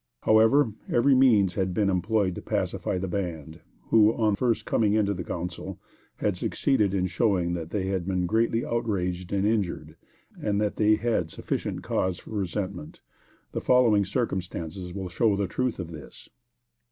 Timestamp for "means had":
1.13-1.75